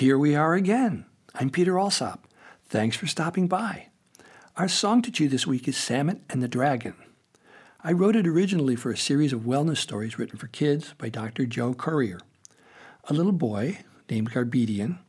[0.00, 1.04] Here we are again.
[1.34, 2.26] I'm Peter Alsop.
[2.64, 3.88] Thanks for stopping by.
[4.56, 6.94] Our song to you this week is Samit and the Dragon.
[7.84, 11.44] I wrote it originally for a series of wellness stories written for kids by Dr.
[11.44, 12.18] Joe Currier.
[13.10, 15.00] A little boy named Garbedian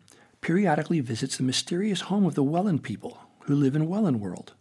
[0.41, 4.55] periodically visits the mysterious home of the Welland people who live in Welland World.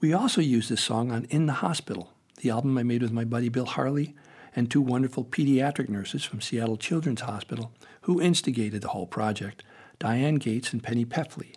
[0.00, 3.22] We also use this song on In the Hospital, the album I made with my
[3.22, 4.16] buddy Bill Harley
[4.56, 9.62] and two wonderful pediatric nurses from Seattle Children's Hospital who instigated the whole project,
[9.98, 11.54] Diane Gates and Penny Pefley.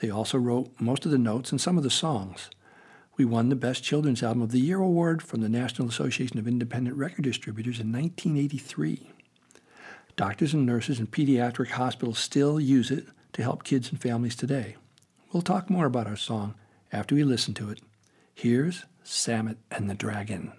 [0.00, 2.50] They also wrote most of the notes and some of the songs.
[3.16, 6.48] We won the Best Children's Album of the Year award from the National Association of
[6.48, 9.10] Independent Record Distributors in 1983.
[10.16, 14.76] Doctors and nurses in pediatric hospitals still use it to help kids and families today.
[15.32, 16.54] We'll talk more about our song
[16.92, 17.80] after we listen to it.
[18.32, 20.52] Here's Samit and the Dragon.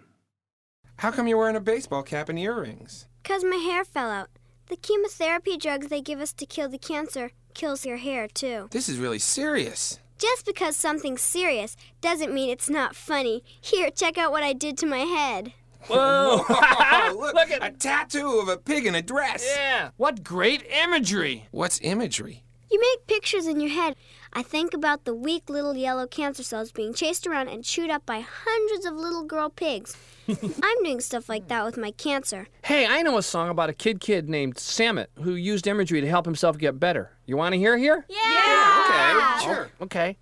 [0.97, 3.07] How come you're wearing a baseball cap and earrings?
[3.21, 4.29] Because my hair fell out.
[4.67, 8.67] The chemotherapy drugs they give us to kill the cancer kills your hair, too.
[8.71, 9.99] This is really serious.
[10.17, 13.43] Just because something's serious doesn't mean it's not funny.
[13.59, 15.53] Here, check out what I did to my head.
[15.87, 16.43] Whoa!
[17.13, 19.45] look, Look at- a tattoo of a pig in a dress.
[19.55, 21.47] Yeah, what great imagery!
[21.51, 22.43] What's imagery?
[22.75, 23.95] You make pictures in your head.
[24.33, 28.05] I think about the weak little yellow cancer cells being chased around and chewed up
[28.05, 29.95] by hundreds of little girl pigs.
[30.27, 32.49] I'm doing stuff like that with my cancer.
[32.63, 36.09] Hey, I know a song about a kid kid named Samit who used imagery to
[36.09, 37.13] help himself get better.
[37.25, 38.05] You want to hear here?
[38.09, 39.39] Yeah!
[39.39, 39.69] Okay, sure.
[39.79, 40.17] Okay.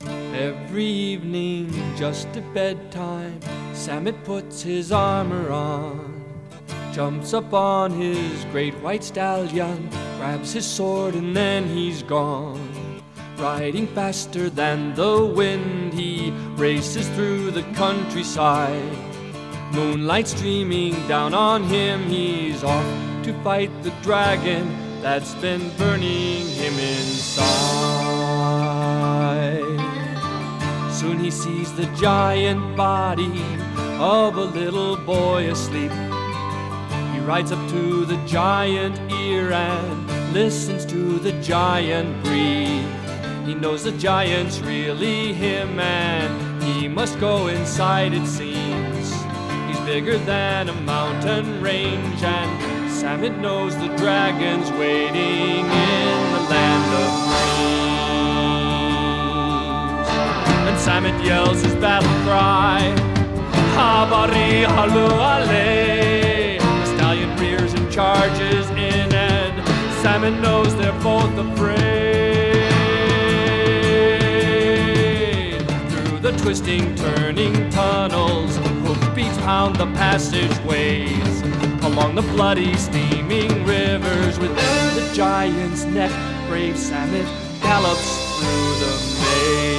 [0.00, 3.38] Every evening, just at bedtime,
[3.74, 6.17] Samit puts his armor on,
[6.92, 12.58] jumps upon his great white stallion, grabs his sword, and then he's gone.
[13.36, 18.96] Riding faster than the wind, he races through the countryside.
[19.72, 22.84] Moonlight streaming down on him, he's off
[23.22, 24.66] to fight the dragon
[25.02, 27.68] that's been burning him inside.
[30.90, 33.44] Soon he sees the giant body
[34.00, 35.92] of a little boy asleep.
[37.28, 42.88] Rides up to the giant ear and listens to the giant breathe.
[43.44, 49.12] He knows the giant's really him and he must go inside, it seems.
[49.66, 56.94] He's bigger than a mountain range and Samit knows the dragon's waiting in the land
[57.02, 57.10] of
[59.98, 60.08] dreams.
[60.66, 62.94] And Samit yells his battle cry.
[63.76, 66.27] Habari halu.
[70.28, 71.78] Samit knows they're both afraid.
[75.90, 81.42] Through the twisting, turning tunnels, hoofbeats pound the passageways.
[81.82, 86.12] Along the bloody, steaming rivers, within the giant's neck,
[86.46, 87.24] brave Samit
[87.62, 89.78] gallops through the maze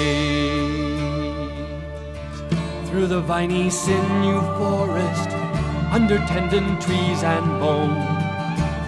[2.89, 5.29] through the viney sinew forest,
[5.91, 8.18] under tendon trees and bone.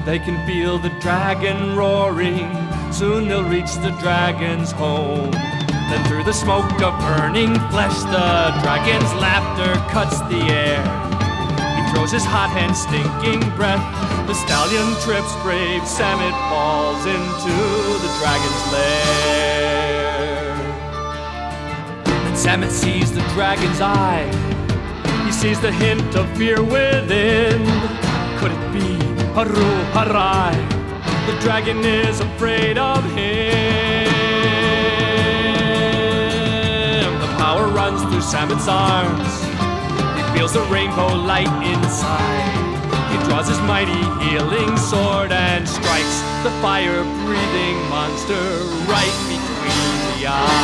[0.05, 2.49] They can feel the dragon roaring,
[2.91, 5.29] soon they'll reach the dragon's home.
[5.29, 10.81] Then through the smoke of burning flesh, the dragon's laughter cuts the air.
[11.77, 13.85] He throws his hot and stinking breath,
[14.25, 17.55] the stallion trips, brave Samit falls into
[18.01, 19.61] the dragon's lair.
[22.25, 24.25] And Samit sees the dragon's eye.
[25.25, 28.00] He sees the hint of fear within.
[28.41, 28.97] Could it be
[29.35, 30.55] Haru Harai?
[31.27, 34.09] The dragon is afraid of him.
[37.21, 39.43] The power runs through Samit's arms.
[40.17, 42.57] He feels the rainbow light inside.
[43.11, 48.41] He draws his mighty healing sword and strikes the fire breathing monster
[48.89, 49.87] right between
[50.17, 50.57] the eyes.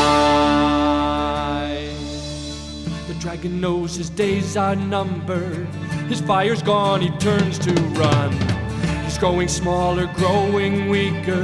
[3.07, 5.67] The dragon knows his days are numbered.
[6.07, 8.31] His fire's gone, he turns to run.
[9.03, 11.43] He's growing smaller, growing weaker,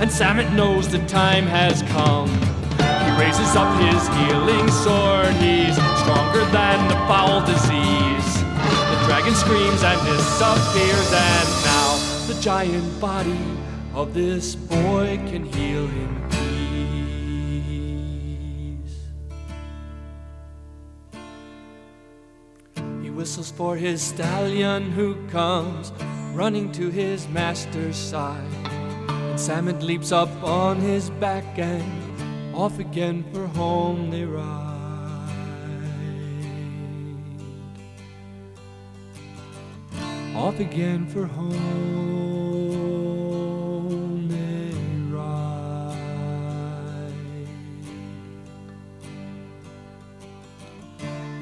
[0.00, 2.28] and Samit knows the time has come.
[2.28, 8.42] He raises up his healing sword, he's stronger than the foul disease.
[8.90, 13.38] The dragon screams and disappears, and now the giant body
[13.94, 16.41] of this boy can heal in
[23.22, 25.92] whistles for his stallion who comes
[26.34, 28.52] running to his master's side.
[29.08, 34.48] And Samit leaps up on his back and off again for home they ride.
[40.34, 42.61] Off again for home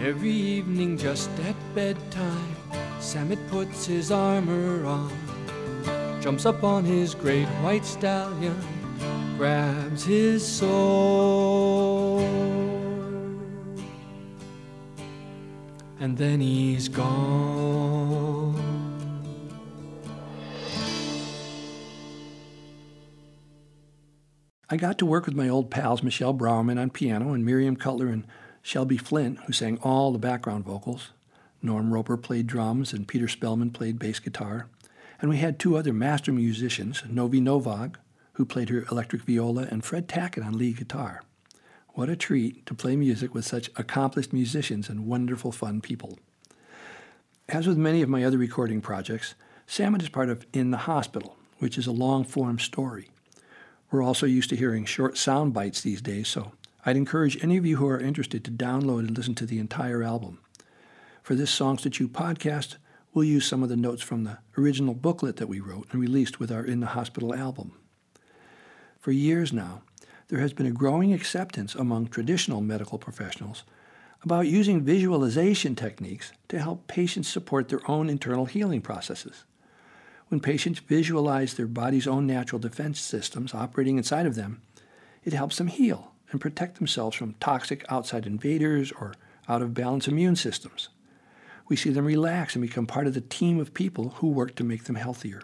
[0.02, 2.56] Every evening, just at bedtime,
[3.00, 5.12] Samit puts his armor on,
[6.22, 8.56] jumps up on his great white stallion,
[9.36, 12.24] grabs his sword,
[15.98, 17.60] and then he's gone.
[24.70, 28.06] I got to work with my old pals Michelle Browerman on piano and Miriam Cutler
[28.06, 28.24] and
[28.62, 31.10] Shelby Flint, who sang all the background vocals.
[31.62, 34.68] Norm Roper played drums and Peter Spellman played bass guitar.
[35.20, 37.96] And we had two other master musicians, Novi Novog,
[38.34, 41.22] who played her electric viola, and Fred Tackett on lead guitar.
[41.90, 46.18] What a treat to play music with such accomplished musicians and wonderful, fun people.
[47.48, 49.34] As with many of my other recording projects,
[49.66, 53.10] Samit is part of In the Hospital, which is a long form story.
[53.90, 56.52] We're also used to hearing short sound bites these days, so
[56.86, 60.02] I'd encourage any of you who are interested to download and listen to the entire
[60.02, 60.38] album.
[61.22, 62.76] For this Songs to Chew podcast,
[63.12, 66.40] we'll use some of the notes from the original booklet that we wrote and released
[66.40, 67.72] with our In the Hospital album.
[68.98, 69.82] For years now,
[70.28, 73.64] there has been a growing acceptance among traditional medical professionals
[74.22, 79.44] about using visualization techniques to help patients support their own internal healing processes.
[80.28, 84.62] When patients visualize their body's own natural defense systems operating inside of them,
[85.24, 89.14] it helps them heal and protect themselves from toxic outside invaders or
[89.48, 90.88] out of balance immune systems.
[91.68, 94.64] We see them relax and become part of the team of people who work to
[94.64, 95.42] make them healthier.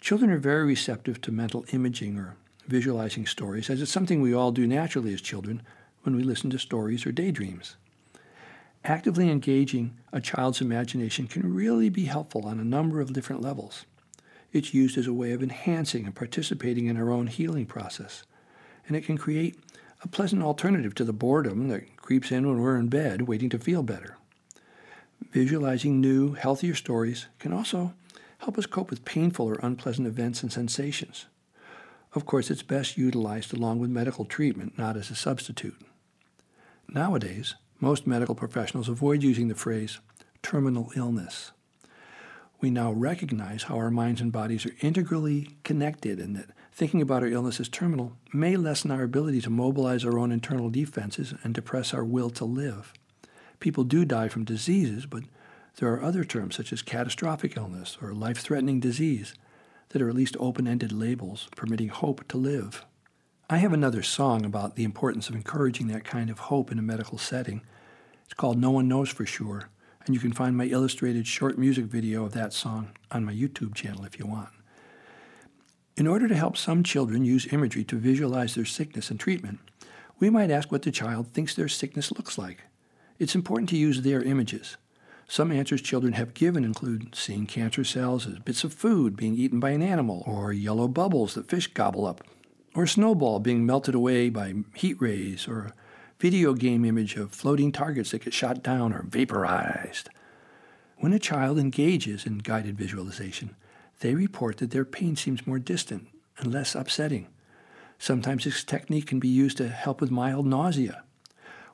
[0.00, 4.52] Children are very receptive to mental imaging or visualizing stories, as it's something we all
[4.52, 5.62] do naturally as children
[6.02, 7.76] when we listen to stories or daydreams.
[8.84, 13.84] Actively engaging a child's imagination can really be helpful on a number of different levels.
[14.52, 18.24] It's used as a way of enhancing and participating in our own healing process,
[18.88, 19.58] and it can create
[20.02, 23.58] a pleasant alternative to the boredom that creeps in when we're in bed waiting to
[23.58, 24.16] feel better.
[25.32, 27.94] Visualizing new, healthier stories can also
[28.38, 31.26] help us cope with painful or unpleasant events and sensations.
[32.14, 35.76] Of course, it's best utilized along with medical treatment, not as a substitute.
[36.88, 40.00] Nowadays, most medical professionals avoid using the phrase
[40.42, 41.52] terminal illness.
[42.60, 47.22] We now recognize how our minds and bodies are integrally connected and that thinking about
[47.22, 51.54] our illness as terminal may lessen our ability to mobilize our own internal defenses and
[51.54, 52.92] depress our will to live.
[53.58, 55.24] People do die from diseases, but
[55.76, 59.34] there are other terms such as catastrophic illness or life threatening disease
[59.90, 62.84] that are at least open ended labels permitting hope to live.
[63.48, 66.82] I have another song about the importance of encouraging that kind of hope in a
[66.82, 67.62] medical setting.
[68.24, 69.68] It's called No One Knows for Sure,
[70.06, 73.74] and you can find my illustrated short music video of that song on my YouTube
[73.74, 74.50] channel if you want.
[76.00, 79.58] In order to help some children use imagery to visualize their sickness and treatment,
[80.18, 82.62] we might ask what the child thinks their sickness looks like.
[83.18, 84.78] It's important to use their images.
[85.28, 89.60] Some answers children have given include seeing cancer cells as bits of food being eaten
[89.60, 92.24] by an animal, or yellow bubbles that fish gobble up,
[92.74, 95.74] or a snowball being melted away by heat rays, or a
[96.18, 100.08] video game image of floating targets that get shot down or vaporized.
[100.96, 103.54] When a child engages in guided visualization,
[104.00, 106.08] they report that their pain seems more distant
[106.38, 107.28] and less upsetting.
[107.98, 111.04] Sometimes this technique can be used to help with mild nausea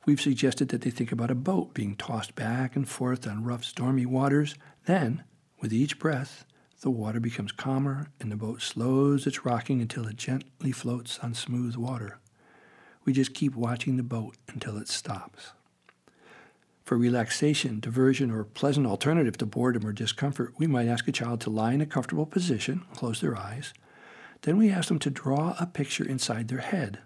[0.06, 3.64] We've suggested that they think about a boat being tossed back and forth on rough,
[3.64, 4.54] stormy waters.
[4.84, 5.24] Then,
[5.60, 6.44] with each breath,
[6.82, 11.34] the water becomes calmer and the boat slows its rocking until it gently floats on
[11.34, 12.20] smooth water.
[13.04, 15.50] We just keep watching the boat until it stops.
[16.86, 21.42] For relaxation, diversion, or pleasant alternative to boredom or discomfort, we might ask a child
[21.42, 23.74] to lie in a comfortable position, close their eyes.
[24.40, 27.00] Then we ask them to draw a picture inside their head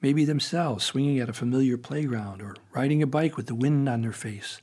[0.00, 4.02] maybe themselves swinging at a familiar playground or riding a bike with the wind on
[4.02, 4.60] their face,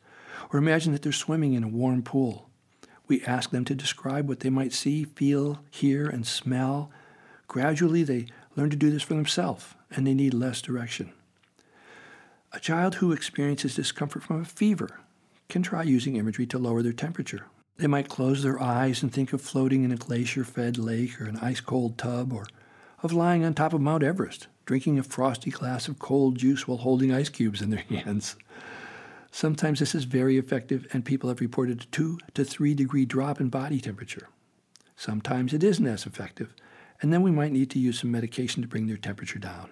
[0.51, 2.49] or imagine that they're swimming in a warm pool.
[3.07, 6.89] We ask them to describe what they might see, feel, hear, and smell.
[7.47, 11.11] Gradually, they learn to do this for themselves, and they need less direction.
[12.55, 15.01] A child who experiences discomfort from a fever
[15.49, 17.47] can try using imagery to lower their temperature.
[17.75, 21.25] They might close their eyes and think of floating in a glacier fed lake or
[21.25, 22.47] an ice cold tub, or
[23.03, 26.77] of lying on top of Mount Everest drinking a frosty glass of cold juice while
[26.77, 28.37] holding ice cubes in their hands.
[29.31, 33.41] Sometimes this is very effective, and people have reported a 2 to 3 degree drop
[33.41, 34.29] in body temperature.
[34.95, 36.55] Sometimes it isn't as effective,
[37.01, 39.71] and then we might need to use some medication to bring their temperature down.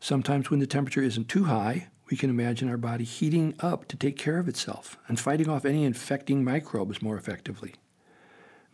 [0.00, 3.96] Sometimes, when the temperature isn't too high, we can imagine our body heating up to
[3.96, 7.74] take care of itself and fighting off any infecting microbes more effectively.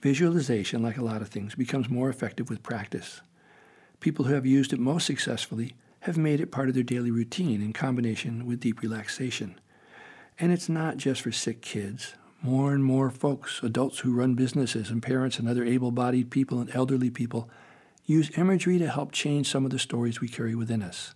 [0.00, 3.20] Visualization, like a lot of things, becomes more effective with practice
[4.00, 7.60] people who have used it most successfully have made it part of their daily routine
[7.60, 9.58] in combination with deep relaxation.
[10.38, 12.14] And it's not just for sick kids.
[12.42, 16.60] More and more folks, adults who run businesses, and parents and other able bodied people
[16.60, 17.48] and elderly people
[18.06, 21.14] use imagery to help change some of the stories we carry within us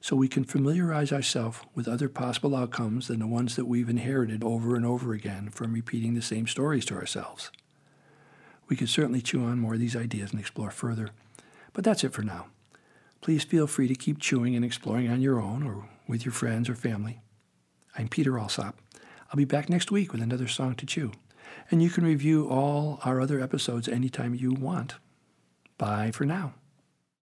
[0.00, 4.42] so we can familiarize ourselves with other possible outcomes than the ones that we've inherited
[4.42, 7.50] over and over again from repeating the same stories to ourselves.
[8.68, 11.10] We could certainly chew on more of these ideas and explore further,
[11.74, 12.46] but that's it for now.
[13.20, 16.70] Please feel free to keep chewing and exploring on your own or with your friends
[16.70, 17.20] or family.
[17.98, 18.78] I'm Peter Alsop.
[19.28, 21.12] I'll be back next week with another song to chew,
[21.70, 24.94] and you can review all our other episodes anytime you want.
[25.80, 26.52] Bye for now.